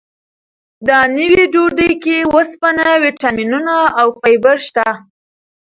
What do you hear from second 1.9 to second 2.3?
کې